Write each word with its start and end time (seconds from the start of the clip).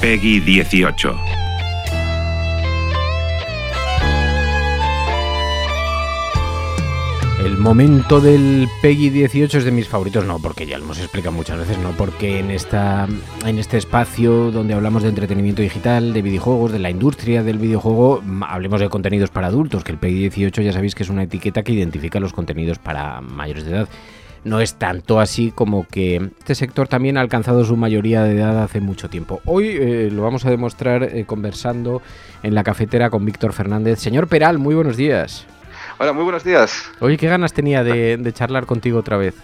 Peggy 0.00 0.40
18. 0.40 1.14
El 7.44 7.58
momento 7.58 8.18
del 8.18 8.66
Peggy 8.80 9.10
18 9.10 9.58
es 9.58 9.64
de 9.64 9.70
mis 9.70 9.88
favoritos, 9.88 10.24
no 10.24 10.38
porque 10.38 10.66
ya 10.66 10.78
lo 10.78 10.84
hemos 10.84 10.98
explicado 10.98 11.32
muchas 11.32 11.58
veces, 11.58 11.76
no 11.76 11.90
porque 11.90 12.38
en 12.38 12.50
esta 12.50 13.06
en 13.44 13.58
este 13.58 13.76
espacio 13.76 14.50
donde 14.50 14.72
hablamos 14.72 15.02
de 15.02 15.10
entretenimiento 15.10 15.60
digital, 15.60 16.14
de 16.14 16.22
videojuegos, 16.22 16.72
de 16.72 16.78
la 16.78 16.88
industria 16.88 17.42
del 17.42 17.58
videojuego, 17.58 18.22
hablemos 18.48 18.80
de 18.80 18.88
contenidos 18.88 19.28
para 19.28 19.48
adultos, 19.48 19.84
que 19.84 19.92
el 19.92 19.98
Peggy 19.98 20.30
18 20.30 20.62
ya 20.62 20.72
sabéis 20.72 20.94
que 20.94 21.02
es 21.02 21.10
una 21.10 21.24
etiqueta 21.24 21.62
que 21.62 21.72
identifica 21.72 22.20
los 22.20 22.32
contenidos 22.32 22.78
para 22.78 23.20
mayores 23.20 23.66
de 23.66 23.72
edad. 23.72 23.88
No 24.42 24.60
es 24.60 24.74
tanto 24.74 25.20
así 25.20 25.52
como 25.54 25.86
que 25.86 26.30
este 26.38 26.54
sector 26.54 26.88
también 26.88 27.18
ha 27.18 27.20
alcanzado 27.20 27.64
su 27.64 27.76
mayoría 27.76 28.22
de 28.22 28.36
edad 28.36 28.62
hace 28.62 28.80
mucho 28.80 29.10
tiempo. 29.10 29.40
Hoy 29.44 29.68
eh, 29.68 30.08
lo 30.10 30.22
vamos 30.22 30.46
a 30.46 30.50
demostrar 30.50 31.02
eh, 31.02 31.24
conversando 31.26 32.00
en 32.42 32.54
la 32.54 32.64
cafetera 32.64 33.10
con 33.10 33.24
Víctor 33.24 33.52
Fernández. 33.52 33.98
Señor 33.98 34.28
Peral, 34.28 34.58
muy 34.58 34.74
buenos 34.74 34.96
días. 34.96 35.46
Hola, 35.98 36.14
muy 36.14 36.24
buenos 36.24 36.42
días. 36.44 36.90
Oye, 37.00 37.18
qué 37.18 37.28
ganas 37.28 37.52
tenía 37.52 37.84
de, 37.84 38.32
charlar 38.32 38.64
contigo 38.64 38.98
otra 38.98 39.18
vez. 39.18 39.34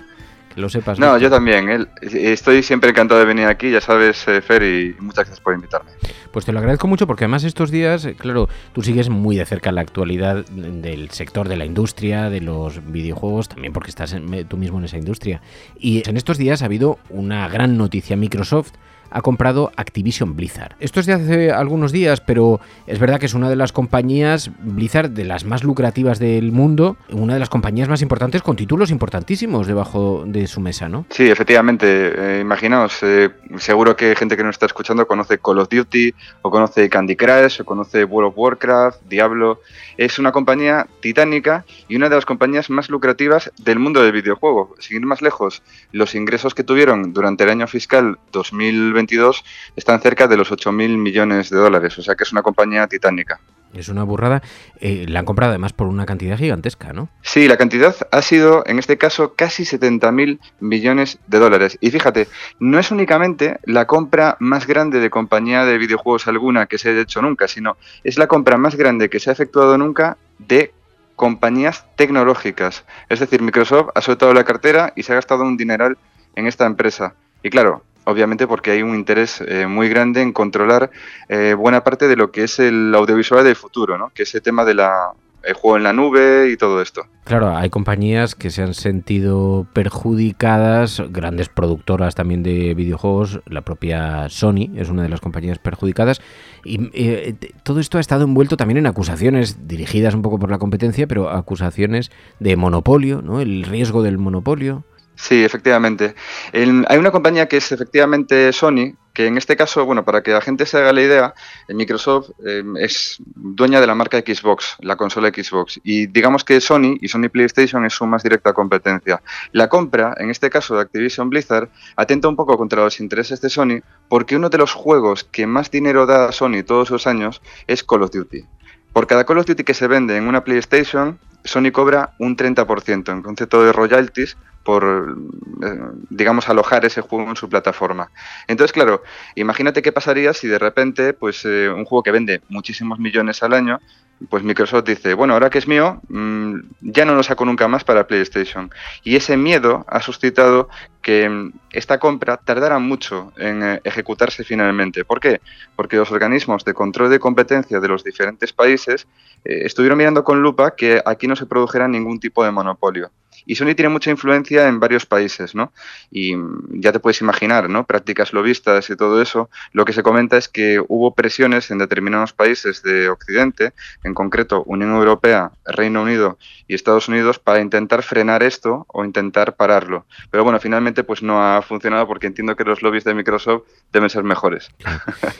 Que 0.54 0.62
lo 0.62 0.70
sepas. 0.70 0.98
No, 0.98 1.18
yo 1.18 1.28
también. 1.28 1.86
Estoy 2.00 2.62
siempre 2.62 2.88
encantado 2.88 3.20
de 3.20 3.26
venir 3.26 3.46
aquí, 3.46 3.70
ya 3.70 3.82
sabes, 3.82 4.26
eh, 4.26 4.40
Fer, 4.40 4.62
y 4.62 4.96
muchas 4.98 5.26
gracias 5.26 5.40
por 5.40 5.52
invitarme. 5.52 5.90
Pues 6.36 6.44
te 6.44 6.52
lo 6.52 6.58
agradezco 6.58 6.86
mucho 6.86 7.06
porque 7.06 7.24
además 7.24 7.44
estos 7.44 7.70
días, 7.70 8.04
eh, 8.04 8.14
claro, 8.14 8.46
tú 8.74 8.82
sigues 8.82 9.08
muy 9.08 9.36
de 9.36 9.46
cerca 9.46 9.72
la 9.72 9.80
actualidad 9.80 10.44
del 10.44 11.08
sector 11.08 11.48
de 11.48 11.56
la 11.56 11.64
industria, 11.64 12.28
de 12.28 12.42
los 12.42 12.92
videojuegos, 12.92 13.48
también 13.48 13.72
porque 13.72 13.88
estás 13.88 14.14
tú 14.46 14.58
mismo 14.58 14.76
en 14.76 14.84
esa 14.84 14.98
industria. 14.98 15.40
Y 15.78 16.06
en 16.06 16.18
estos 16.18 16.36
días 16.36 16.60
ha 16.60 16.66
habido 16.66 16.98
una 17.08 17.48
gran 17.48 17.78
noticia. 17.78 18.18
Microsoft 18.18 18.72
ha 19.10 19.22
comprado 19.22 19.72
Activision 19.76 20.36
Blizzard. 20.36 20.76
Esto 20.80 21.00
es 21.00 21.06
de 21.06 21.12
hace 21.14 21.50
algunos 21.50 21.92
días, 21.92 22.20
pero 22.20 22.60
es 22.86 22.98
verdad 22.98 23.18
que 23.18 23.26
es 23.26 23.34
una 23.34 23.48
de 23.48 23.56
las 23.56 23.72
compañías, 23.72 24.50
Blizzard, 24.60 25.10
de 25.10 25.24
las 25.24 25.44
más 25.44 25.64
lucrativas 25.64 26.18
del 26.18 26.52
mundo, 26.52 26.96
una 27.10 27.34
de 27.34 27.40
las 27.40 27.48
compañías 27.48 27.88
más 27.88 28.02
importantes 28.02 28.42
con 28.42 28.56
títulos 28.56 28.90
importantísimos 28.90 29.66
debajo 29.66 30.24
de 30.26 30.46
su 30.46 30.60
mesa, 30.60 30.88
¿no? 30.88 31.06
Sí, 31.10 31.28
efectivamente. 31.28 31.86
Eh, 31.88 32.40
imaginaos, 32.40 33.02
eh, 33.02 33.30
seguro 33.58 33.96
que 33.96 34.14
gente 34.16 34.36
que 34.36 34.44
nos 34.44 34.56
está 34.56 34.66
escuchando 34.66 35.06
conoce 35.06 35.38
Call 35.38 35.58
of 35.58 35.68
Duty, 35.68 36.14
o 36.42 36.50
conoce 36.50 36.88
Candy 36.88 37.16
Crush, 37.16 37.60
o 37.60 37.64
conoce 37.64 38.04
World 38.04 38.30
of 38.30 38.38
Warcraft, 38.38 39.02
Diablo. 39.08 39.60
Es 39.96 40.18
una 40.18 40.32
compañía 40.32 40.86
titánica 41.00 41.64
y 41.88 41.96
una 41.96 42.08
de 42.08 42.16
las 42.16 42.26
compañías 42.26 42.70
más 42.70 42.88
lucrativas 42.90 43.52
del 43.58 43.78
mundo 43.78 44.02
del 44.02 44.12
videojuego. 44.12 44.74
Sin 44.78 44.98
ir 44.98 45.06
más 45.06 45.22
lejos, 45.22 45.62
los 45.92 46.14
ingresos 46.14 46.54
que 46.54 46.64
tuvieron 46.64 47.12
durante 47.12 47.44
el 47.44 47.50
año 47.50 47.66
fiscal 47.66 48.18
2020 48.32 48.66
2022 48.66 49.44
están 49.76 50.00
cerca 50.00 50.28
de 50.28 50.36
los 50.36 50.50
8.000 50.50 50.96
millones 50.96 51.50
de 51.50 51.58
dólares, 51.58 51.98
o 51.98 52.02
sea 52.02 52.14
que 52.14 52.24
es 52.24 52.32
una 52.32 52.42
compañía 52.42 52.86
titánica. 52.86 53.40
Es 53.74 53.88
una 53.88 54.04
burrada. 54.04 54.42
Eh, 54.80 55.06
la 55.08 55.20
han 55.20 55.26
comprado 55.26 55.50
además 55.50 55.72
por 55.72 55.86
una 55.86 56.06
cantidad 56.06 56.38
gigantesca, 56.38 56.92
¿no? 56.92 57.08
Sí, 57.22 57.46
la 57.48 57.56
cantidad 57.56 57.94
ha 58.10 58.22
sido, 58.22 58.64
en 58.66 58.78
este 58.78 58.96
caso, 58.96 59.34
casi 59.34 59.64
70.000 59.64 60.38
millones 60.60 61.18
de 61.26 61.38
dólares. 61.38 61.78
Y 61.80 61.90
fíjate, 61.90 62.28
no 62.58 62.78
es 62.78 62.90
únicamente 62.90 63.58
la 63.64 63.86
compra 63.86 64.36
más 64.40 64.66
grande 64.66 65.00
de 65.00 65.10
compañía 65.10 65.64
de 65.64 65.78
videojuegos 65.78 66.26
alguna 66.26 66.66
que 66.66 66.78
se 66.78 66.90
haya 66.90 67.02
hecho 67.02 67.20
nunca, 67.22 67.48
sino 67.48 67.76
es 68.04 68.18
la 68.18 68.26
compra 68.26 68.56
más 68.56 68.76
grande 68.76 69.10
que 69.10 69.20
se 69.20 69.30
ha 69.30 69.32
efectuado 69.32 69.76
nunca 69.76 70.16
de 70.38 70.72
compañías 71.16 71.84
tecnológicas. 71.96 72.84
Es 73.08 73.20
decir, 73.20 73.42
Microsoft 73.42 73.90
ha 73.94 74.00
soltado 74.00 74.32
la 74.34 74.44
cartera 74.44 74.92
y 74.96 75.02
se 75.02 75.12
ha 75.12 75.16
gastado 75.16 75.42
un 75.42 75.56
dineral 75.56 75.98
en 76.34 76.46
esta 76.46 76.66
empresa. 76.66 77.14
Y 77.42 77.50
claro, 77.50 77.82
obviamente 78.06 78.46
porque 78.46 78.70
hay 78.70 78.82
un 78.82 78.94
interés 78.94 79.42
eh, 79.46 79.66
muy 79.66 79.88
grande 79.88 80.22
en 80.22 80.32
controlar 80.32 80.90
eh, 81.28 81.54
buena 81.54 81.84
parte 81.84 82.08
de 82.08 82.16
lo 82.16 82.30
que 82.30 82.44
es 82.44 82.58
el 82.58 82.94
audiovisual 82.94 83.44
del 83.44 83.56
futuro, 83.56 83.98
¿no? 83.98 84.10
que 84.14 84.22
es 84.22 84.34
el 84.34 84.42
tema 84.42 84.64
de 84.64 84.74
la 84.74 85.12
el 85.46 85.54
juego 85.54 85.76
en 85.76 85.84
la 85.84 85.92
nube 85.92 86.50
y 86.50 86.56
todo 86.56 86.82
esto. 86.82 87.06
Claro, 87.24 87.56
hay 87.56 87.70
compañías 87.70 88.34
que 88.34 88.50
se 88.50 88.62
han 88.62 88.74
sentido 88.74 89.66
perjudicadas, 89.72 91.02
grandes 91.10 91.48
productoras 91.48 92.16
también 92.16 92.42
de 92.42 92.74
videojuegos, 92.74 93.40
la 93.46 93.62
propia 93.62 94.28
Sony 94.28 94.70
es 94.74 94.90
una 94.90 95.04
de 95.04 95.08
las 95.08 95.20
compañías 95.20 95.58
perjudicadas, 95.58 96.20
y 96.64 96.90
eh, 96.92 97.36
todo 97.62 97.78
esto 97.78 97.98
ha 97.98 98.00
estado 98.00 98.24
envuelto 98.24 98.56
también 98.56 98.78
en 98.78 98.86
acusaciones 98.86 99.68
dirigidas 99.68 100.14
un 100.14 100.22
poco 100.22 100.40
por 100.40 100.50
la 100.50 100.58
competencia, 100.58 101.06
pero 101.06 101.30
acusaciones 101.30 102.10
de 102.40 102.56
monopolio, 102.56 103.22
¿no? 103.22 103.40
El 103.40 103.62
riesgo 103.62 104.02
del 104.02 104.18
monopolio. 104.18 104.84
Sí, 105.16 105.42
efectivamente. 105.42 106.14
hay 106.52 106.98
una 106.98 107.10
compañía 107.10 107.48
que 107.48 107.56
es 107.56 107.72
efectivamente 107.72 108.52
Sony, 108.52 108.94
que 109.14 109.26
en 109.26 109.38
este 109.38 109.56
caso, 109.56 109.86
bueno, 109.86 110.04
para 110.04 110.22
que 110.22 110.30
la 110.30 110.42
gente 110.42 110.66
se 110.66 110.76
haga 110.76 110.92
la 110.92 111.00
idea, 111.00 111.34
Microsoft 111.68 112.32
em, 112.44 112.76
es 112.76 113.16
dueña 113.34 113.80
de 113.80 113.86
la 113.86 113.94
marca 113.94 114.18
Xbox, 114.18 114.76
la 114.80 114.96
consola 114.96 115.30
Xbox, 115.30 115.80
y 115.82 116.06
digamos 116.06 116.44
que 116.44 116.60
Sony 116.60 116.98
y 117.00 117.08
Sony 117.08 117.30
PlayStation 117.32 117.86
es 117.86 117.94
su 117.94 118.06
más 118.06 118.22
directa 118.22 118.52
competencia. 118.52 119.22
La 119.52 119.70
compra, 119.70 120.14
en 120.18 120.28
este 120.28 120.50
caso 120.50 120.74
de 120.76 120.82
Activision 120.82 121.30
Blizzard, 121.30 121.70
atenta 121.96 122.28
un 122.28 122.36
poco 122.36 122.58
contra 122.58 122.84
los 122.84 123.00
intereses 123.00 123.40
de 123.40 123.48
Sony, 123.48 123.80
porque 124.10 124.36
uno 124.36 124.50
de 124.50 124.58
los 124.58 124.74
juegos 124.74 125.24
que 125.24 125.46
más 125.46 125.70
dinero 125.70 126.04
da 126.04 126.26
a 126.26 126.32
Sony 126.32 126.62
todos 126.62 126.90
los 126.90 127.06
años 127.06 127.40
es 127.66 127.82
Call 127.82 128.02
of 128.02 128.10
Duty. 128.10 128.44
Por 128.92 129.06
cada 129.06 129.24
Call 129.24 129.38
of 129.38 129.46
Duty 129.46 129.64
que 129.64 129.74
se 129.74 129.86
vende 129.86 130.18
en 130.18 130.28
una 130.28 130.44
PlayStation, 130.44 131.18
Sony 131.46 131.70
cobra 131.72 132.14
un 132.18 132.36
30% 132.36 133.12
en 133.12 133.22
concepto 133.22 133.64
de 133.64 133.72
royalties 133.72 134.36
por, 134.62 135.16
eh, 135.62 135.78
digamos, 136.10 136.48
alojar 136.48 136.84
ese 136.84 137.00
juego 137.00 137.30
en 137.30 137.36
su 137.36 137.48
plataforma. 137.48 138.10
Entonces, 138.48 138.72
claro, 138.72 139.02
imagínate 139.36 139.80
qué 139.80 139.92
pasaría 139.92 140.32
si 140.32 140.48
de 140.48 140.58
repente, 140.58 141.12
pues, 141.12 141.44
eh, 141.44 141.68
un 141.68 141.84
juego 141.84 142.02
que 142.02 142.10
vende 142.10 142.42
muchísimos 142.48 142.98
millones 142.98 143.42
al 143.44 143.54
año, 143.54 143.80
pues 144.28 144.42
Microsoft 144.42 144.84
dice, 144.84 145.14
bueno, 145.14 145.34
ahora 145.34 145.50
que 145.50 145.58
es 145.58 145.68
mío, 145.68 146.00
mm, 146.08 146.54
ya 146.80 147.04
no 147.04 147.14
lo 147.14 147.22
saco 147.22 147.44
nunca 147.44 147.68
más 147.68 147.84
para 147.84 148.06
PlayStation. 148.06 148.70
Y 149.02 149.16
ese 149.16 149.36
miedo 149.36 149.84
ha 149.88 150.00
suscitado 150.00 150.68
que 151.02 151.28
mm, 151.28 151.52
esta 151.72 151.98
compra 151.98 152.36
tardara 152.36 152.78
mucho 152.78 153.32
en 153.36 153.62
eh, 153.62 153.80
ejecutarse 153.84 154.44
finalmente. 154.44 155.04
¿Por 155.04 155.20
qué? 155.20 155.40
Porque 155.74 155.96
los 155.96 156.10
organismos 156.10 156.64
de 156.64 156.74
control 156.74 157.10
de 157.10 157.18
competencia 157.18 157.80
de 157.80 157.88
los 157.88 158.04
diferentes 158.04 158.52
países 158.52 159.06
estuvieron 159.44 159.98
mirando 159.98 160.24
con 160.24 160.42
lupa 160.42 160.74
que 160.74 161.00
aquí 161.04 161.28
no 161.28 161.36
se 161.36 161.46
produjera 161.46 161.86
ningún 161.86 162.18
tipo 162.18 162.44
de 162.44 162.50
monopolio. 162.50 163.10
Y 163.44 163.56
Sony 163.56 163.74
tiene 163.74 163.88
mucha 163.88 164.10
influencia 164.10 164.68
en 164.68 164.80
varios 164.80 165.06
países, 165.06 165.54
¿no? 165.54 165.72
Y 166.10 166.34
ya 166.70 166.92
te 166.92 167.00
puedes 167.00 167.20
imaginar, 167.20 167.68
¿no? 167.68 167.84
Prácticas 167.84 168.32
lobistas 168.32 168.88
y 168.90 168.96
todo 168.96 169.20
eso. 169.20 169.50
Lo 169.72 169.84
que 169.84 169.92
se 169.92 170.02
comenta 170.02 170.36
es 170.36 170.48
que 170.48 170.82
hubo 170.88 171.14
presiones 171.14 171.70
en 171.70 171.78
determinados 171.78 172.32
países 172.32 172.82
de 172.82 173.08
Occidente, 173.08 173.72
en 174.04 174.14
concreto 174.14 174.62
Unión 174.64 174.92
Europea, 174.92 175.52
Reino 175.64 176.02
Unido 176.02 176.38
y 176.66 176.74
Estados 176.74 177.08
Unidos, 177.08 177.38
para 177.38 177.60
intentar 177.60 178.02
frenar 178.02 178.42
esto 178.42 178.86
o 178.88 179.04
intentar 179.04 179.56
pararlo. 179.56 180.06
Pero 180.30 180.44
bueno, 180.44 180.58
finalmente 180.60 181.04
pues 181.04 181.22
no 181.22 181.42
ha 181.42 181.62
funcionado 181.62 182.06
porque 182.06 182.26
entiendo 182.26 182.56
que 182.56 182.64
los 182.64 182.82
lobbies 182.82 183.04
de 183.04 183.14
Microsoft 183.14 183.64
deben 183.92 184.10
ser 184.10 184.24
mejores. 184.24 184.70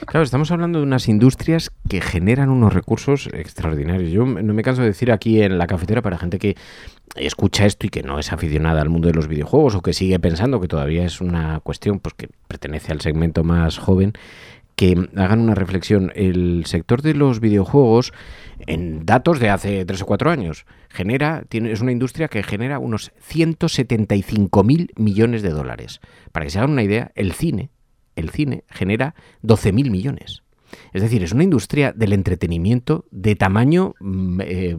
Claro, 0.05 0.23
estamos 0.23 0.51
hablando 0.51 0.79
de 0.79 0.85
unas 0.85 1.07
industrias 1.07 1.71
que 1.89 2.01
generan 2.01 2.49
unos 2.49 2.73
recursos 2.73 3.29
extraordinarios. 3.33 4.11
Yo 4.11 4.25
no 4.25 4.53
me 4.53 4.63
canso 4.63 4.81
de 4.81 4.87
decir 4.87 5.11
aquí 5.11 5.41
en 5.41 5.57
la 5.57 5.67
cafetera 5.67 6.01
para 6.01 6.17
gente 6.17 6.39
que 6.39 6.55
escucha 7.15 7.65
esto 7.65 7.86
y 7.87 7.89
que 7.89 8.03
no 8.03 8.19
es 8.19 8.33
aficionada 8.33 8.81
al 8.81 8.89
mundo 8.89 9.07
de 9.07 9.13
los 9.13 9.29
videojuegos 9.29 9.75
o 9.75 9.81
que 9.81 9.93
sigue 9.93 10.19
pensando 10.19 10.59
que 10.59 10.67
todavía 10.67 11.05
es 11.05 11.21
una 11.21 11.61
cuestión 11.61 11.99
pues 11.99 12.15
que 12.15 12.29
pertenece 12.49 12.91
al 12.91 12.99
segmento 12.99 13.45
más 13.45 13.77
joven, 13.77 14.11
que 14.75 15.07
hagan 15.15 15.39
una 15.39 15.55
reflexión. 15.55 16.11
El 16.13 16.65
sector 16.65 17.01
de 17.01 17.13
los 17.13 17.39
videojuegos, 17.39 18.11
en 18.65 19.05
datos 19.05 19.39
de 19.39 19.49
hace 19.49 19.85
tres 19.85 20.01
o 20.01 20.05
cuatro 20.05 20.29
años, 20.29 20.65
genera, 20.89 21.43
tiene, 21.47 21.71
es 21.71 21.79
una 21.79 21.93
industria 21.93 22.27
que 22.27 22.43
genera 22.43 22.77
unos 22.77 23.13
175 23.21 24.63
mil 24.65 24.91
millones 24.97 25.41
de 25.41 25.51
dólares. 25.51 26.01
Para 26.33 26.45
que 26.45 26.49
se 26.49 26.59
hagan 26.59 26.71
una 26.71 26.83
idea, 26.83 27.11
el 27.15 27.31
cine, 27.31 27.69
el 28.17 28.31
cine 28.31 28.65
genera 28.69 29.15
12 29.43 29.71
mil 29.71 29.91
millones. 29.91 30.43
Es 30.93 31.01
decir, 31.01 31.23
es 31.23 31.31
una 31.31 31.43
industria 31.43 31.91
del 31.93 32.13
entretenimiento 32.13 33.05
de 33.11 33.35
tamaño 33.35 33.95
mm, 33.99 34.41
eh, 34.43 34.77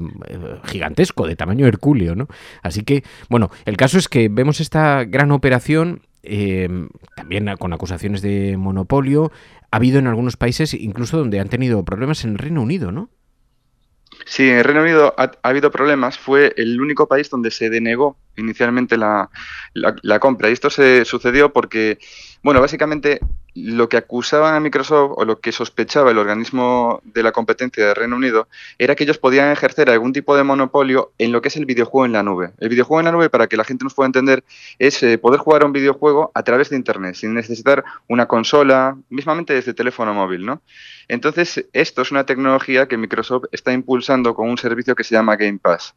gigantesco, 0.65 1.27
de 1.27 1.37
tamaño 1.37 1.67
hercúleo, 1.67 2.15
¿no? 2.15 2.29
Así 2.63 2.83
que, 2.83 3.05
bueno, 3.29 3.51
el 3.65 3.77
caso 3.77 3.99
es 3.99 4.09
que 4.09 4.29
vemos 4.29 4.61
esta 4.61 5.05
gran 5.05 5.33
operación, 5.33 6.03
eh, 6.23 6.69
también 7.17 7.49
con 7.59 7.73
acusaciones 7.73 8.23
de 8.23 8.57
monopolio, 8.57 9.33
ha 9.71 9.77
habido 9.77 9.99
en 9.99 10.07
algunos 10.07 10.37
países 10.37 10.75
incluso 10.75 11.19
donde 11.19 11.41
han 11.41 11.49
tenido 11.49 11.85
problemas 11.85 12.25
en 12.25 12.33
el 12.33 12.39
Reino 12.39 12.63
Unido, 12.63 12.93
¿no? 12.93 13.11
Sí, 14.25 14.49
en 14.49 14.59
el 14.59 14.65
Reino 14.65 14.83
Unido 14.83 15.15
ha, 15.17 15.33
habido 15.43 15.71
problemas. 15.71 16.19
Fue 16.19 16.53
el 16.57 16.81
único 16.81 17.09
país 17.09 17.31
donde 17.31 17.51
se 17.51 17.71
denegó 17.71 18.19
inicialmente 18.37 18.97
la, 18.97 19.31
la, 19.75 20.19
compra. 20.19 20.49
Y 20.49 20.53
esto 20.53 20.71
se 20.71 21.05
sucedió 21.05 21.53
porque, 21.53 21.99
bueno, 22.43 22.61
básicamente 22.61 23.21
lo 23.65 23.89
que 23.89 23.97
acusaban 23.97 24.55
a 24.55 24.61
Microsoft 24.61 25.13
o 25.17 25.25
lo 25.25 25.41
que 25.41 25.53
sospechaba 25.53 26.11
el 26.11 26.19
organismo 26.19 27.01
de 27.05 27.23
la 27.23 27.33
competencia 27.33 27.87
de 27.87 27.95
Reino 27.95 28.17
Unido 28.17 28.49
era 28.79 28.95
que 28.95 29.05
ellos 29.05 29.19
podían 29.19 29.51
ejercer 29.51 29.91
algún 29.91 30.13
tipo 30.13 30.37
de 30.37 30.45
monopolio 30.45 31.13
en 31.19 31.33
lo 31.33 31.43
que 31.43 31.49
es 31.49 31.57
el 31.57 31.67
videojuego 31.67 32.07
en 32.07 32.13
la 32.13 32.23
nube. 32.23 32.53
El 32.59 32.69
videojuego 32.69 33.01
en 33.01 33.07
la 33.07 33.13
nube, 33.13 33.31
para 33.31 33.47
que 33.47 33.57
la 33.57 33.65
gente 33.65 33.85
nos 33.85 33.95
pueda 33.95 34.07
entender, 34.07 34.45
es 34.79 35.03
eh, 35.03 35.19
poder 35.19 35.41
jugar 35.41 35.63
a 35.63 35.67
un 35.67 35.73
videojuego 35.73 36.31
a 36.35 36.43
través 36.43 36.71
de 36.71 36.77
Internet, 36.77 37.15
sin 37.17 37.35
necesitar 37.35 37.85
una 38.07 38.27
consola, 38.27 38.97
mismamente 39.09 39.55
desde 39.55 39.75
teléfono 39.75 40.15
móvil, 40.15 40.47
¿no? 40.47 40.63
Entonces, 41.09 41.65
esto 41.73 42.03
es 42.03 42.11
una 42.11 42.25
tecnología 42.27 42.87
que 42.87 42.97
Microsoft 42.97 43.47
está 43.53 43.73
impulsando 43.73 44.35
con 44.35 44.49
un 44.49 44.59
servicio 44.59 44.95
que 44.95 45.05
se 45.05 45.15
llama 45.15 45.37
Game 45.37 45.59
Pass. 45.59 45.95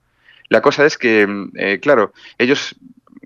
La 0.49 0.61
cosa 0.61 0.85
es 0.85 0.97
que, 0.97 1.25
mm, 1.25 1.51
eh, 1.55 1.79
claro, 1.79 2.11
ellos 2.37 2.75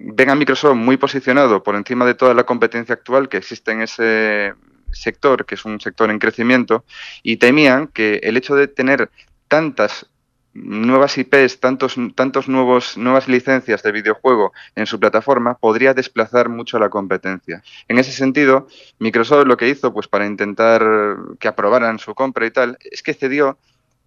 ven 0.08 0.30
a 0.30 0.36
Microsoft 0.36 0.76
muy 0.76 0.98
posicionado 0.98 1.64
por 1.64 1.76
encima 1.76 2.06
de 2.06 2.14
toda 2.14 2.34
la 2.36 2.44
competencia 2.44 2.94
actual 2.94 3.28
que 3.28 3.38
existe 3.38 3.72
en 3.72 3.82
ese 3.82 4.54
sector, 4.92 5.46
que 5.46 5.56
es 5.56 5.66
un 5.66 5.82
sector 5.82 6.12
en 6.12 6.20
crecimiento, 6.20 6.86
y 7.24 7.38
temían 7.38 7.88
que 7.88 8.20
el 8.24 8.38
hecho 8.38 8.56
de 8.56 8.68
tener 8.68 9.10
tantas 9.48 10.08
nuevas 10.54 11.18
IPs, 11.18 11.60
tantos, 11.60 11.96
tantos 12.14 12.48
nuevos, 12.48 12.98
nuevas 12.98 13.28
licencias 13.28 13.82
de 13.84 13.92
videojuego 13.92 14.54
en 14.76 14.86
su 14.86 15.00
plataforma, 15.00 15.58
podría 15.58 15.94
desplazar 15.94 16.50
mucho 16.50 16.80
la 16.80 16.90
competencia. 16.90 17.62
En 17.88 17.98
ese 17.98 18.12
sentido, 18.12 18.68
Microsoft 19.00 19.48
lo 19.48 19.58
que 19.58 19.68
hizo, 19.68 19.92
pues 19.92 20.08
para 20.08 20.28
intentar 20.28 21.18
que 21.40 21.48
aprobaran 21.48 22.00
su 22.00 22.14
compra 22.14 22.46
y 22.46 22.52
tal, 22.52 22.78
es 22.80 23.02
que 23.02 23.16
cedió 23.16 23.58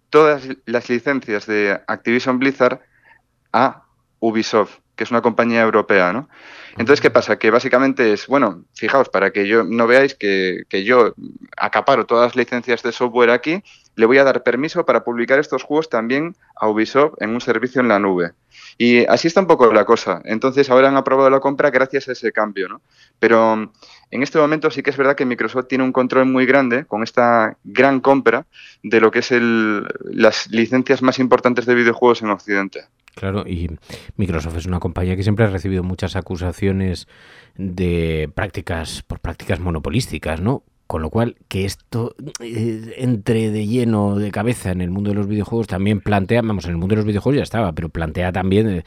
todas 0.09 0.47
las 0.65 0.89
licencias 0.89 1.45
de 1.45 1.79
Activision 1.87 2.39
Blizzard 2.39 2.79
a 3.51 3.83
Ubisoft, 4.19 4.79
que 4.99 5.05
es 5.05 5.11
una 5.11 5.21
compañía 5.21 5.61
europea, 5.61 6.11
¿no? 6.11 6.27
Entonces, 6.71 6.99
¿qué 6.99 7.09
pasa? 7.09 7.39
Que 7.39 7.51
básicamente 7.51 8.11
es, 8.11 8.27
bueno, 8.27 8.65
fijaos, 8.75 9.07
para 9.07 9.31
que 9.31 9.47
yo 9.47 9.63
no 9.63 9.87
veáis 9.87 10.13
que, 10.13 10.63
que, 10.67 10.83
yo 10.83 11.13
acaparo 11.55 12.05
todas 12.05 12.25
las 12.27 12.35
licencias 12.35 12.83
de 12.83 12.91
software 12.91 13.29
aquí, 13.29 13.63
le 13.95 14.05
voy 14.05 14.17
a 14.17 14.25
dar 14.25 14.43
permiso 14.43 14.85
para 14.85 15.05
publicar 15.05 15.39
estos 15.39 15.63
juegos 15.63 15.87
también 15.87 16.35
a 16.57 16.67
Ubisoft 16.67 17.13
en 17.21 17.29
un 17.29 17.39
servicio 17.39 17.79
en 17.79 17.87
la 17.87 17.97
nube. 17.97 18.33
Y 18.77 19.05
así 19.05 19.29
está 19.29 19.39
un 19.39 19.47
poco 19.47 19.71
la 19.71 19.85
cosa. 19.85 20.21
Entonces, 20.25 20.69
ahora 20.69 20.89
han 20.89 20.97
aprobado 20.97 21.29
la 21.29 21.39
compra 21.39 21.69
gracias 21.69 22.09
a 22.09 22.11
ese 22.11 22.33
cambio, 22.33 22.67
¿no? 22.67 22.81
Pero 23.19 23.71
en 24.11 24.23
este 24.23 24.37
momento 24.37 24.69
sí 24.69 24.83
que 24.83 24.89
es 24.89 24.97
verdad 24.97 25.15
que 25.15 25.25
Microsoft 25.25 25.67
tiene 25.67 25.85
un 25.85 25.93
control 25.93 26.25
muy 26.25 26.45
grande 26.45 26.85
con 26.85 27.03
esta 27.03 27.57
gran 27.63 28.01
compra 28.01 28.47
de 28.83 28.99
lo 28.99 29.11
que 29.11 29.19
es 29.19 29.31
el, 29.31 29.87
las 30.11 30.47
licencias 30.51 31.01
más 31.01 31.19
importantes 31.19 31.65
de 31.65 31.75
videojuegos 31.75 32.21
en 32.21 32.31
Occidente. 32.31 32.85
Claro, 33.19 33.43
y 33.45 33.69
Microsoft 34.15 34.55
es 34.55 34.65
una 34.65 34.79
compañía 34.79 35.17
que 35.17 35.23
siempre 35.23 35.43
ha 35.43 35.49
recibido 35.49 35.83
muchas 35.83 36.15
acusaciones 36.15 37.05
de 37.55 38.31
prácticas, 38.33 39.03
por 39.03 39.19
prácticas 39.19 39.59
monopolísticas, 39.59 40.39
¿no? 40.39 40.63
Con 40.87 41.01
lo 41.01 41.09
cual, 41.09 41.35
que 41.49 41.65
esto 41.65 42.15
eh, 42.39 42.93
entre 42.95 43.51
de 43.51 43.67
lleno 43.67 44.15
de 44.15 44.31
cabeza 44.31 44.71
en 44.71 44.79
el 44.79 44.89
mundo 44.89 45.09
de 45.09 45.17
los 45.17 45.27
videojuegos 45.27 45.67
también 45.67 45.99
plantea, 45.99 46.41
vamos, 46.41 46.63
en 46.63 46.71
el 46.71 46.77
mundo 46.77 46.93
de 46.93 47.01
los 47.01 47.05
videojuegos 47.05 47.35
ya 47.35 47.43
estaba, 47.43 47.73
pero 47.73 47.89
plantea 47.89 48.31
también 48.31 48.69
eh, 48.69 48.83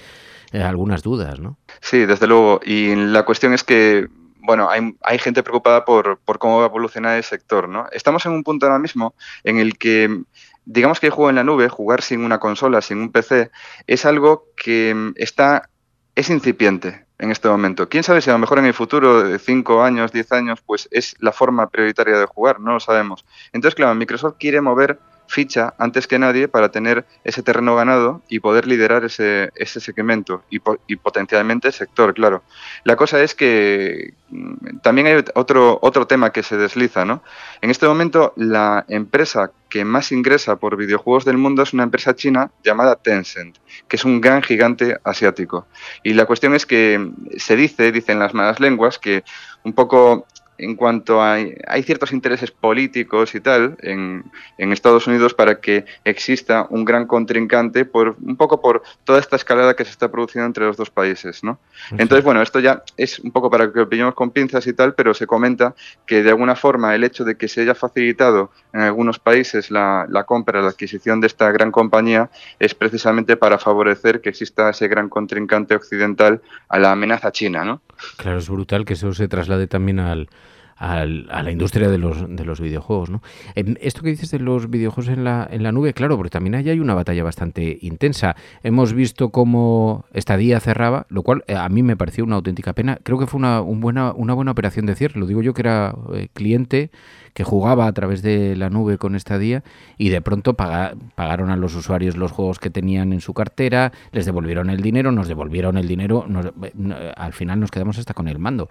eh, 0.52 0.62
algunas 0.62 1.02
dudas, 1.02 1.38
¿no? 1.38 1.58
Sí, 1.82 2.06
desde 2.06 2.26
luego. 2.26 2.62
Y 2.64 2.96
la 2.96 3.26
cuestión 3.26 3.52
es 3.52 3.62
que 3.64 4.08
bueno, 4.44 4.70
hay, 4.70 4.96
hay, 5.02 5.18
gente 5.18 5.42
preocupada 5.42 5.84
por, 5.84 6.18
por, 6.24 6.38
cómo 6.38 6.56
va 6.56 6.64
a 6.64 6.68
evolucionar 6.68 7.18
el 7.18 7.22
sector, 7.22 7.68
¿no? 7.68 7.86
Estamos 7.92 8.24
en 8.26 8.32
un 8.32 8.42
punto 8.42 8.64
ahora 8.66 8.78
mismo 8.78 9.14
en 9.44 9.58
el 9.58 9.76
que 9.76 10.24
digamos 10.64 11.00
que 11.00 11.06
el 11.06 11.12
juego 11.12 11.30
en 11.30 11.36
la 11.36 11.44
nube, 11.44 11.68
jugar 11.68 12.02
sin 12.02 12.24
una 12.24 12.38
consola, 12.38 12.80
sin 12.80 12.98
un 12.98 13.12
PC, 13.12 13.50
es 13.86 14.04
algo 14.06 14.48
que 14.56 14.94
mm, 14.94 15.12
está, 15.16 15.68
es 16.14 16.30
incipiente 16.30 17.06
en 17.18 17.30
este 17.30 17.48
momento. 17.48 17.88
Quién 17.88 18.02
sabe 18.02 18.20
si 18.20 18.30
a 18.30 18.34
lo 18.34 18.38
mejor 18.38 18.58
en 18.58 18.66
el 18.66 18.74
futuro, 18.74 19.22
de 19.22 19.38
5 19.38 19.82
años, 19.82 20.12
10 20.12 20.32
años, 20.32 20.60
pues 20.64 20.88
es 20.90 21.14
la 21.20 21.32
forma 21.32 21.68
prioritaria 21.68 22.18
de 22.18 22.26
jugar, 22.26 22.60
no 22.60 22.72
lo 22.72 22.80
sabemos. 22.80 23.24
Entonces, 23.52 23.76
claro, 23.76 23.94
Microsoft 23.94 24.36
quiere 24.38 24.60
mover 24.60 24.98
ficha 25.32 25.72
antes 25.78 26.06
que 26.06 26.18
nadie 26.18 26.46
para 26.46 26.70
tener 26.70 27.06
ese 27.24 27.42
terreno 27.42 27.74
ganado 27.74 28.20
y 28.28 28.40
poder 28.40 28.66
liderar 28.66 29.04
ese, 29.04 29.50
ese 29.56 29.80
segmento 29.80 30.44
y, 30.50 30.58
potencialmente 30.96 31.68
el 31.68 31.74
sector, 31.74 32.12
claro. 32.12 32.42
La 32.84 32.96
cosa 32.96 33.22
es 33.22 33.34
que 33.34 34.12
mm, 34.28 34.78
también 34.82 35.06
hay 35.06 35.24
otro, 35.34 35.78
otro 35.80 36.06
tema 36.06 36.30
que 36.30 36.42
se 36.42 36.58
desliza, 36.58 37.06
¿no? 37.06 37.22
En 37.62 37.70
este 37.70 37.88
momento, 37.88 38.34
la 38.36 38.84
empresa 38.88 39.52
que 39.70 39.86
más 39.86 40.12
ingresa 40.12 40.56
por 40.56 40.76
videojuegos 40.76 41.24
del 41.24 41.38
mundo 41.38 41.62
es 41.62 41.72
una 41.72 41.84
empresa 41.84 42.14
china 42.14 42.50
llamada 42.62 42.96
Tencent, 42.96 43.56
que 43.88 43.96
es 43.96 44.04
un 44.04 44.20
gran 44.20 44.42
gigante 44.42 44.98
asiático. 45.02 45.66
Y 46.02 46.12
la 46.12 46.26
cuestión 46.26 46.54
es 46.54 46.66
que 46.66 47.10
se 47.38 47.56
dice, 47.56 47.90
dicen 47.90 48.18
las 48.18 48.34
malas 48.34 48.60
lenguas, 48.60 48.98
que 48.98 49.24
un 49.64 49.72
poco 49.72 50.26
en 50.58 50.76
cuanto 50.76 51.22
a 51.22 51.34
hay 51.34 51.82
ciertos 51.82 52.12
intereses 52.12 52.50
políticos 52.50 53.34
y 53.34 53.40
tal 53.40 53.76
en, 53.80 54.24
en, 54.58 54.72
Estados 54.72 55.06
Unidos 55.06 55.34
para 55.34 55.60
que 55.60 55.84
exista 56.04 56.66
un 56.70 56.84
gran 56.84 57.06
contrincante 57.06 57.84
por 57.84 58.16
un 58.22 58.36
poco 58.36 58.60
por 58.60 58.82
toda 59.04 59.18
esta 59.18 59.36
escalada 59.36 59.74
que 59.74 59.84
se 59.84 59.90
está 59.90 60.10
produciendo 60.10 60.46
entre 60.46 60.64
los 60.64 60.76
dos 60.76 60.90
países, 60.90 61.42
¿no? 61.42 61.58
Entonces, 61.92 62.24
bueno, 62.24 62.42
esto 62.42 62.60
ya 62.60 62.82
es 62.96 63.18
un 63.18 63.32
poco 63.32 63.50
para 63.50 63.72
que 63.72 63.80
opinemos 63.80 64.14
con 64.14 64.30
pinzas 64.30 64.66
y 64.66 64.72
tal, 64.72 64.94
pero 64.94 65.14
se 65.14 65.26
comenta 65.26 65.74
que 66.06 66.22
de 66.22 66.30
alguna 66.30 66.54
forma 66.54 66.94
el 66.94 67.04
hecho 67.04 67.24
de 67.24 67.36
que 67.36 67.48
se 67.48 67.62
haya 67.62 67.74
facilitado 67.74 68.50
en 68.72 68.80
algunos 68.80 69.18
países 69.18 69.70
la, 69.70 70.06
la 70.08 70.24
compra, 70.24 70.62
la 70.62 70.68
adquisición 70.68 71.20
de 71.20 71.26
esta 71.26 71.50
gran 71.50 71.72
compañía 71.72 72.30
es 72.58 72.74
precisamente 72.74 73.36
para 73.36 73.58
favorecer 73.58 74.20
que 74.20 74.30
exista 74.30 74.70
ese 74.70 74.88
gran 74.88 75.08
contrincante 75.08 75.74
occidental 75.74 76.40
a 76.68 76.78
la 76.78 76.92
amenaza 76.92 77.32
china, 77.32 77.64
¿no? 77.64 77.80
Claro, 78.16 78.38
es 78.38 78.48
brutal 78.48 78.84
que 78.84 78.94
eso 78.94 79.12
se 79.12 79.28
traslade 79.28 79.66
también 79.66 80.00
al 80.00 80.28
a 80.76 81.04
la 81.04 81.50
industria 81.50 81.88
de 81.88 81.98
los, 81.98 82.24
de 82.28 82.44
los 82.44 82.60
videojuegos. 82.60 83.10
¿no? 83.10 83.22
Esto 83.54 84.02
que 84.02 84.10
dices 84.10 84.30
de 84.30 84.38
los 84.38 84.68
videojuegos 84.68 85.12
en 85.12 85.24
la, 85.24 85.48
en 85.50 85.62
la 85.62 85.72
nube, 85.72 85.92
claro, 85.94 86.16
porque 86.16 86.30
también 86.30 86.54
ahí 86.54 86.68
hay 86.70 86.80
una 86.80 86.94
batalla 86.94 87.22
bastante 87.22 87.78
intensa. 87.80 88.36
Hemos 88.62 88.92
visto 88.92 89.30
cómo 89.30 90.04
esta 90.12 90.36
día 90.36 90.60
cerraba, 90.60 91.06
lo 91.08 91.22
cual 91.22 91.44
eh, 91.46 91.54
a 91.54 91.68
mí 91.68 91.82
me 91.82 91.96
pareció 91.96 92.24
una 92.24 92.36
auténtica 92.36 92.72
pena. 92.72 92.98
Creo 93.02 93.18
que 93.18 93.26
fue 93.26 93.38
una, 93.38 93.60
buena, 93.60 94.12
una 94.12 94.34
buena 94.34 94.50
operación 94.50 94.86
de 94.86 94.94
cierre. 94.94 95.20
Lo 95.20 95.26
digo 95.26 95.42
yo 95.42 95.54
que 95.54 95.62
era 95.62 95.94
eh, 96.14 96.28
cliente 96.32 96.90
que 97.34 97.44
jugaba 97.44 97.86
a 97.86 97.92
través 97.92 98.22
de 98.22 98.56
la 98.56 98.68
nube 98.68 98.98
con 98.98 99.16
esta 99.16 99.38
día 99.38 99.62
y 99.96 100.10
de 100.10 100.20
pronto 100.20 100.54
pagaron 100.54 101.50
a 101.50 101.56
los 101.56 101.74
usuarios 101.74 102.16
los 102.16 102.32
juegos 102.32 102.58
que 102.58 102.70
tenían 102.70 103.12
en 103.12 103.20
su 103.20 103.32
cartera, 103.32 103.92
les 104.12 104.26
devolvieron 104.26 104.70
el 104.70 104.82
dinero, 104.82 105.12
nos 105.12 105.28
devolvieron 105.28 105.78
el 105.78 105.88
dinero, 105.88 106.26
eh, 106.62 107.12
al 107.16 107.32
final 107.32 107.60
nos 107.60 107.70
quedamos 107.70 107.98
hasta 107.98 108.14
con 108.14 108.28
el 108.28 108.38
mando. 108.38 108.68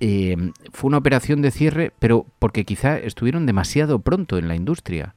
Eh, 0.00 0.36
fue 0.72 0.88
una 0.88 0.98
operación 0.98 1.42
de 1.42 1.50
cierre, 1.50 1.92
pero 1.98 2.26
porque 2.38 2.64
quizá 2.64 2.98
estuvieron 2.98 3.46
demasiado 3.46 3.98
pronto 3.98 4.38
en 4.38 4.48
la 4.48 4.54
industria. 4.54 5.14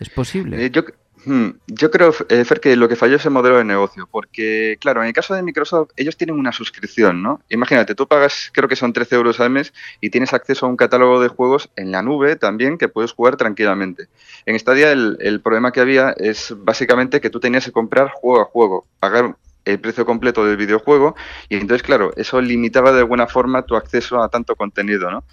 ¿Es 0.00 0.08
posible? 0.08 0.64
Eh, 0.64 0.70
yo, 0.70 0.84
Hmm, 1.26 1.52
yo 1.66 1.90
creo, 1.90 2.12
eh, 2.28 2.44
Fer, 2.44 2.60
que 2.60 2.76
lo 2.76 2.86
que 2.86 2.96
falló 2.96 3.16
es 3.16 3.24
el 3.24 3.30
modelo 3.30 3.56
de 3.56 3.64
negocio, 3.64 4.06
porque, 4.10 4.76
claro, 4.78 5.00
en 5.00 5.08
el 5.08 5.14
caso 5.14 5.34
de 5.34 5.42
Microsoft, 5.42 5.90
ellos 5.96 6.18
tienen 6.18 6.38
una 6.38 6.52
suscripción, 6.52 7.22
¿no? 7.22 7.40
Imagínate, 7.48 7.94
tú 7.94 8.06
pagas, 8.06 8.50
creo 8.52 8.68
que 8.68 8.76
son 8.76 8.92
13 8.92 9.14
euros 9.16 9.40
al 9.40 9.48
mes 9.48 9.72
y 10.02 10.10
tienes 10.10 10.34
acceso 10.34 10.66
a 10.66 10.68
un 10.68 10.76
catálogo 10.76 11.20
de 11.20 11.28
juegos 11.28 11.70
en 11.76 11.92
la 11.92 12.02
nube 12.02 12.36
también 12.36 12.76
que 12.76 12.88
puedes 12.88 13.12
jugar 13.12 13.36
tranquilamente. 13.36 14.08
En 14.44 14.58
Stadia 14.58 14.92
el, 14.92 15.16
el 15.20 15.40
problema 15.40 15.72
que 15.72 15.80
había 15.80 16.10
es 16.10 16.54
básicamente 16.58 17.22
que 17.22 17.30
tú 17.30 17.40
tenías 17.40 17.64
que 17.64 17.72
comprar 17.72 18.10
juego 18.10 18.42
a 18.42 18.44
juego, 18.44 18.86
pagar 19.00 19.36
el 19.64 19.80
precio 19.80 20.04
completo 20.04 20.44
del 20.44 20.56
videojuego 20.56 21.14
y 21.48 21.56
entonces, 21.56 21.82
claro, 21.82 22.12
eso 22.16 22.40
limitaba 22.40 22.92
de 22.92 23.00
alguna 23.00 23.26
forma 23.26 23.62
tu 23.62 23.76
acceso 23.76 24.22
a 24.22 24.28
tanto 24.28 24.56
contenido, 24.56 25.10
¿no? 25.10 25.24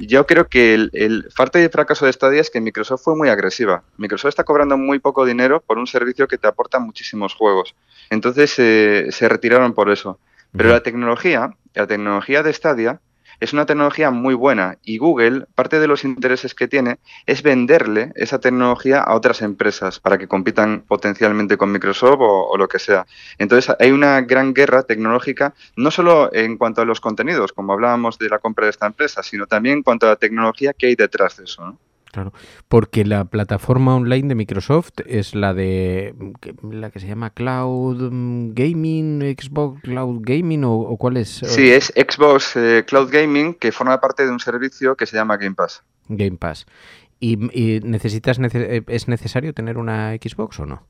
Yo 0.00 0.26
creo 0.26 0.48
que 0.48 0.74
el, 0.74 0.90
el 0.92 1.28
parte 1.36 1.58
de 1.58 1.68
fracaso 1.68 2.06
de 2.06 2.12
Stadia 2.12 2.40
es 2.40 2.50
que 2.50 2.60
Microsoft 2.60 3.02
fue 3.02 3.16
muy 3.16 3.30
agresiva. 3.30 3.82
Microsoft 3.96 4.28
está 4.28 4.44
cobrando 4.44 4.76
muy 4.76 5.00
poco 5.00 5.24
dinero 5.24 5.60
por 5.60 5.76
un 5.76 5.88
servicio 5.88 6.28
que 6.28 6.38
te 6.38 6.46
aporta 6.46 6.78
muchísimos 6.78 7.34
juegos. 7.34 7.74
Entonces 8.08 8.54
eh, 8.58 9.08
se 9.10 9.28
retiraron 9.28 9.74
por 9.74 9.90
eso. 9.90 10.20
Pero 10.56 10.70
la 10.70 10.82
tecnología, 10.82 11.50
la 11.74 11.86
tecnología 11.86 12.42
de 12.42 12.52
Stadia, 12.52 13.00
es 13.40 13.52
una 13.52 13.66
tecnología 13.66 14.10
muy 14.10 14.34
buena 14.34 14.78
y 14.82 14.98
Google, 14.98 15.46
parte 15.54 15.78
de 15.78 15.86
los 15.86 16.04
intereses 16.04 16.54
que 16.54 16.68
tiene 16.68 16.98
es 17.26 17.42
venderle 17.42 18.12
esa 18.16 18.40
tecnología 18.40 19.00
a 19.00 19.14
otras 19.14 19.42
empresas 19.42 20.00
para 20.00 20.18
que 20.18 20.28
compitan 20.28 20.84
potencialmente 20.86 21.56
con 21.56 21.72
Microsoft 21.72 22.18
o, 22.20 22.56
lo 22.56 22.68
que 22.68 22.78
sea. 22.78 23.06
Entonces 23.38 23.74
hay 23.78 23.92
una 23.92 24.20
gran 24.22 24.54
guerra 24.54 24.82
tecnológica, 24.82 25.54
no 25.76 25.90
solo 25.90 26.30
en 26.32 26.56
cuanto 26.56 26.82
a 26.82 26.84
los 26.84 27.00
contenidos, 27.00 27.52
como 27.52 27.72
hablábamos 27.72 28.18
de 28.18 28.28
la 28.28 28.38
compra 28.38 28.66
de 28.66 28.70
esta 28.70 28.86
empresa, 28.86 29.22
sino 29.22 29.46
también 29.46 29.78
en 29.78 29.82
cuanto 29.82 30.06
a 30.06 30.10
la 30.10 30.16
tecnología 30.16 30.72
que 30.72 30.86
hay 30.86 30.96
detrás 30.96 31.36
de 31.36 31.44
eso. 31.44 31.78
Claro, 32.12 32.32
porque 32.68 33.04
la 33.04 33.26
plataforma 33.26 33.94
online 33.94 34.28
de 34.28 34.34
Microsoft 34.34 35.00
es 35.06 35.34
la 35.34 35.52
de 35.52 36.14
la 36.62 36.90
que 36.90 37.00
se 37.00 37.06
llama 37.06 37.30
Cloud 37.30 38.10
Gaming, 38.54 39.20
Xbox 39.38 39.82
Cloud 39.82 40.20
Gaming 40.22 40.64
o, 40.64 40.74
o 40.74 40.96
cuál 40.96 41.18
es? 41.18 41.28
Sí, 41.28 41.70
es 41.70 41.92
Xbox 41.94 42.56
eh, 42.56 42.84
Cloud 42.86 43.10
Gaming 43.12 43.54
que 43.54 43.72
forma 43.72 44.00
parte 44.00 44.24
de 44.24 44.32
un 44.32 44.40
servicio 44.40 44.96
que 44.96 45.04
se 45.04 45.16
llama 45.16 45.36
Game 45.36 45.54
Pass. 45.54 45.82
Game 46.08 46.38
Pass. 46.38 46.66
¿Y, 47.20 47.34
y 47.52 47.80
necesitas 47.80 48.38
nece 48.38 48.84
es 48.86 49.08
necesario 49.08 49.52
tener 49.52 49.76
una 49.76 50.14
Xbox 50.14 50.60
o 50.60 50.66
no? 50.66 50.86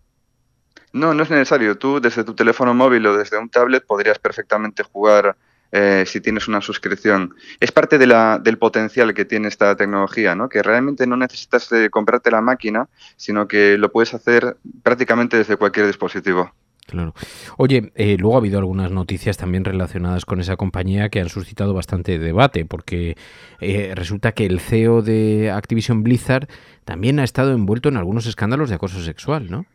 No, 0.93 1.15
no 1.15 1.23
es 1.23 1.31
necesario. 1.31 1.77
Tú 1.79 2.01
desde 2.01 2.25
tu 2.25 2.35
teléfono 2.35 2.75
móvil 2.75 3.07
o 3.07 3.17
desde 3.17 3.39
un 3.39 3.49
tablet 3.49 3.85
podrías 3.85 4.19
perfectamente 4.19 4.83
jugar 4.83 5.37
eh, 5.73 6.05
si 6.07 6.21
tienes 6.21 6.49
una 6.49 6.61
suscripción. 6.61 7.35
Es 7.61 7.73
parte 7.73 7.99
de 7.99 8.07
la, 8.07 8.39
del 8.39 8.59
potencial 8.59 9.15
que 9.15 9.25
tiene 9.25 9.49
esta 9.49 9.77
tecnología, 9.77 10.35
¿no? 10.35 10.49
que 10.49 10.63
realmente 10.63 11.07
no 11.07 11.17
necesitas 11.17 11.69
de 11.71 11.91
comprarte 11.91 12.31
la 12.31 12.41
máquina, 12.41 12.89
sino 13.17 13.49
que 13.49 13.77
lo 13.79 13.91
puedes 13.93 14.15
hacer 14.15 14.57
prácticamente 14.83 15.37
desde 15.37 15.57
cualquier 15.57 15.87
dispositivo. 15.87 16.53
Claro. 16.89 17.13
Oye, 17.59 17.93
eh, 17.97 18.17
luego 18.19 18.37
ha 18.37 18.39
habido 18.39 18.59
algunas 18.59 18.91
noticias 18.91 19.37
también 19.37 19.63
relacionadas 19.63 20.25
con 20.25 20.41
esa 20.41 20.57
compañía 20.57 21.11
que 21.11 21.21
han 21.21 21.29
suscitado 21.29 21.75
bastante 21.75 22.19
debate, 22.19 22.65
porque 22.65 23.15
eh, 23.61 23.93
resulta 23.95 24.33
que 24.33 24.47
el 24.47 24.59
CEO 24.59 25.03
de 25.03 25.51
Activision 25.51 26.03
Blizzard 26.03 26.49
también 26.87 27.21
ha 27.21 27.25
estado 27.25 27.53
envuelto 27.53 27.91
en 27.91 27.99
algunos 27.99 28.25
escándalos 28.25 28.71
de 28.71 28.77
acoso 28.77 29.03
sexual, 29.03 29.51
¿no? 29.51 29.67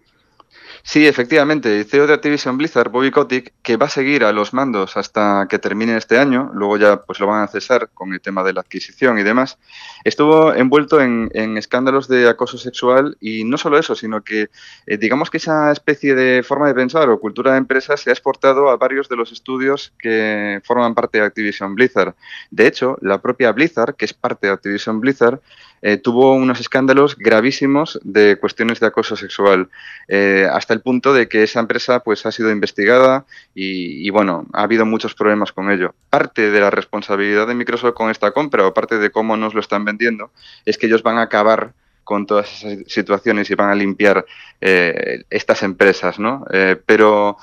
Sí, 0.81 1.05
efectivamente, 1.05 1.79
el 1.79 1.85
CEO 1.85 2.07
de 2.07 2.13
Activision 2.13 2.57
Blizzard, 2.57 2.89
Bobby 2.89 3.11
Kotick, 3.11 3.53
que 3.61 3.77
va 3.77 3.85
a 3.85 3.89
seguir 3.89 4.23
a 4.23 4.31
los 4.31 4.53
mandos 4.53 4.97
hasta 4.97 5.47
que 5.49 5.59
termine 5.59 5.95
este 5.95 6.17
año, 6.17 6.51
luego 6.53 6.77
ya 6.77 7.03
pues 7.03 7.19
lo 7.19 7.27
van 7.27 7.43
a 7.43 7.47
cesar 7.47 7.89
con 7.93 8.13
el 8.13 8.21
tema 8.21 8.43
de 8.43 8.53
la 8.53 8.61
adquisición 8.61 9.19
y 9.19 9.23
demás, 9.23 9.59
estuvo 10.03 10.53
envuelto 10.53 10.99
en, 10.99 11.29
escándalos 11.57 12.07
de 12.07 12.27
acoso 12.27 12.57
sexual 12.57 13.17
y 13.21 13.43
no 13.43 13.57
solo 13.57 13.77
eso, 13.77 13.95
sino 13.95 14.23
que 14.23 14.49
eh, 14.87 14.97
digamos 14.97 15.29
que 15.29 15.37
esa 15.37 15.71
especie 15.71 16.15
de 16.15 16.43
forma 16.43 16.67
de 16.67 16.73
pensar 16.73 17.09
o 17.09 17.19
cultura 17.19 17.51
de 17.51 17.57
empresa 17.59 17.95
se 17.97 18.09
ha 18.09 18.13
exportado 18.13 18.69
a 18.69 18.77
varios 18.77 19.07
de 19.09 19.15
los 19.15 19.31
estudios 19.31 19.93
que 19.99 20.61
forman 20.63 20.95
parte 20.95 21.19
de 21.19 21.25
Activision 21.25 21.75
Blizzard. 21.75 22.15
De 22.49 22.67
hecho, 22.67 22.97
la 23.01 23.21
propia 23.21 23.51
Blizzard, 23.51 23.95
que 23.95 24.05
es 24.05 24.13
parte 24.13 24.47
de 24.47 24.53
Activision 24.53 24.99
Blizzard, 24.99 25.41
eh, 25.85 25.97
tuvo 25.97 26.33
unos 26.33 26.61
escándalos 26.61 27.17
gravísimos 27.17 27.99
de 28.03 28.37
cuestiones 28.37 28.79
de 28.79 28.87
acoso 28.87 29.17
sexual, 29.17 29.69
eh, 30.07 30.47
hasta 30.49 30.73
el 30.73 30.79
punto 30.79 31.13
de 31.13 31.27
que 31.27 31.43
esa 31.43 31.59
empresa 31.59 31.99
pues, 31.99 32.25
ha 32.25 32.31
sido 32.31 32.49
investigada 32.51 33.25
y, 33.53 34.09
bueno, 34.09 34.45
ha 34.53 34.63
habido 34.63 34.85
muchos 34.85 35.13
problemas 35.13 35.51
con 35.51 35.69
ello. 35.69 35.93
Parte 36.09 36.51
de 36.51 36.59
la 36.61 36.69
responsabilidad 36.69 37.47
de 37.47 37.55
Microsoft 37.55 37.95
con 37.95 38.09
esta 38.09 38.31
compra 38.31 38.65
o 38.65 38.73
parte 38.73 38.97
de 38.97 39.11
cómo 39.11 39.35
nos 39.35 39.53
lo 39.53 39.59
están 39.59 39.83
vendiendo 39.83 40.31
es 40.65 40.77
que 40.77 40.85
ellos 40.85 41.03
van 41.03 41.17
a 41.17 41.23
acabar 41.23 41.73
con 42.05 42.25
todas 42.25 42.63
esas 42.63 42.85
situaciones 42.87 43.49
y 43.49 43.55
van 43.55 43.69
a 43.69 43.75
limpiar 43.75 44.25
eh, 44.61 45.25
estas 45.29 45.63
empresas, 45.63 46.17
¿no? 46.17 46.45
Pero, 46.85 47.37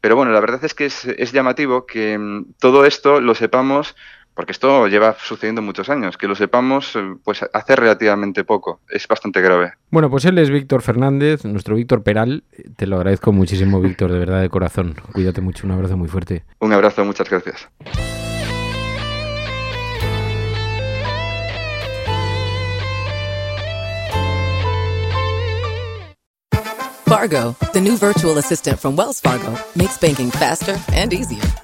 pero 0.00 0.16
bueno, 0.16 0.32
la 0.32 0.40
verdad 0.40 0.64
es 0.64 0.74
que 0.74 0.86
es, 0.86 1.04
es 1.04 1.30
llamativo 1.30 1.86
que 1.86 2.18
mm, 2.18 2.54
todo 2.58 2.86
esto 2.86 3.20
lo 3.20 3.36
sepamos 3.36 3.94
porque 4.34 4.52
esto 4.52 4.88
lleva 4.88 5.16
sucediendo 5.18 5.62
muchos 5.62 5.88
años, 5.88 6.16
que 6.16 6.28
lo 6.28 6.34
sepamos 6.34 6.98
pues 7.22 7.44
hace 7.52 7.76
relativamente 7.76 8.44
poco, 8.44 8.80
es 8.88 9.06
bastante 9.08 9.40
grave. 9.40 9.72
Bueno, 9.90 10.10
pues 10.10 10.24
él 10.24 10.38
es 10.38 10.50
Víctor 10.50 10.82
Fernández, 10.82 11.44
nuestro 11.44 11.76
Víctor 11.76 12.02
Peral, 12.02 12.44
te 12.76 12.86
lo 12.86 12.96
agradezco 12.96 13.32
muchísimo 13.32 13.80
Víctor, 13.80 14.12
de 14.12 14.18
verdad 14.18 14.40
de 14.40 14.48
corazón, 14.48 14.96
cuídate 15.12 15.40
mucho, 15.40 15.66
un 15.66 15.72
abrazo 15.72 15.96
muy 15.96 16.08
fuerte. 16.08 16.44
Un 16.58 16.72
abrazo, 16.72 17.04
muchas 17.04 17.30
gracias. 17.30 17.68
Fargo, 27.06 27.54
the 27.72 27.80
new 27.80 27.96
virtual 27.96 28.38
assistant 28.38 28.78
from 28.78 28.96
Wells 28.96 29.20
Fargo, 29.20 29.56
makes 29.76 29.96
banking 29.98 30.30
faster 30.30 30.76
and 30.92 31.12
easier. 31.12 31.63